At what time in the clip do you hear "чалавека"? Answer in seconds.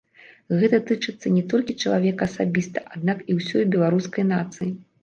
1.83-2.23